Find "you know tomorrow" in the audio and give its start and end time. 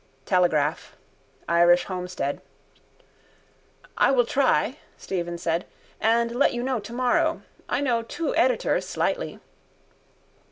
6.55-7.43